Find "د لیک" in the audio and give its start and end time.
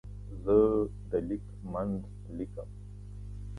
1.09-1.45